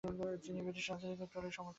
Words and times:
তিনি 0.43 0.59
ব্রিটিশ 0.61 0.85
রাজনৈতিক 0.87 1.17
দল 1.19 1.27
টরি'র 1.33 1.51
সমর্থক 1.51 1.55
ছিলেন। 1.55 1.69